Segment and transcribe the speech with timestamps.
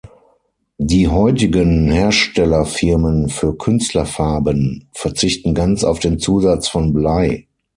[0.79, 7.45] Die heutigen Herstellerfirmen für Künstlerfarben verzichten ganz auf den Zusatz von Blei.